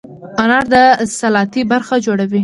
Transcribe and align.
انار 0.43 0.65
د 0.73 0.75
سلاتې 1.19 1.61
برخه 1.71 1.95
جوړوي. 2.05 2.39